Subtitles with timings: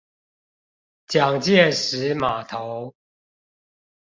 [1.07, 2.95] 蔣介石碼頭